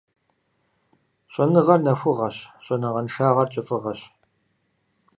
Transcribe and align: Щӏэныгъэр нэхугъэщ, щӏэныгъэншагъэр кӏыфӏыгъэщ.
Щӏэныгъэр 1.31 1.79
нэхугъэщ, 1.85 2.35
щӏэныгъэншагъэр 2.65 3.47
кӏыфӏыгъэщ. 3.51 4.01